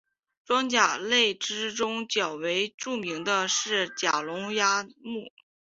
[0.43, 5.29] 装甲类之中较为著名的是甲龙亚目。